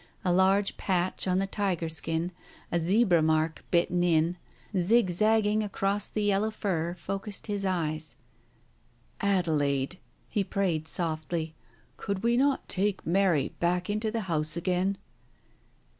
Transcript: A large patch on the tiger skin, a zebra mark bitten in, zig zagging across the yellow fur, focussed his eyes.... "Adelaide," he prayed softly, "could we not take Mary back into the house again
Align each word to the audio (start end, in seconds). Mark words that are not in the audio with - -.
A 0.25 0.33
large 0.33 0.77
patch 0.77 1.27
on 1.27 1.37
the 1.37 1.45
tiger 1.45 1.87
skin, 1.87 2.31
a 2.71 2.79
zebra 2.79 3.21
mark 3.21 3.63
bitten 3.69 4.01
in, 4.03 4.35
zig 4.75 5.11
zagging 5.11 5.61
across 5.61 6.07
the 6.07 6.23
yellow 6.23 6.49
fur, 6.49 6.95
focussed 6.95 7.45
his 7.45 7.67
eyes.... 7.67 8.15
"Adelaide," 9.19 9.99
he 10.27 10.43
prayed 10.43 10.87
softly, 10.87 11.53
"could 11.97 12.23
we 12.23 12.35
not 12.35 12.67
take 12.67 13.05
Mary 13.05 13.49
back 13.59 13.91
into 13.91 14.09
the 14.09 14.21
house 14.21 14.57
again 14.57 14.97